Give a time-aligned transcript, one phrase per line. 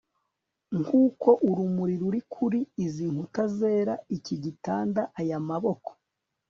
[0.79, 5.89] nkuko urumuri ruri kuri izi nkuta zera, iki gitanda, aya maboko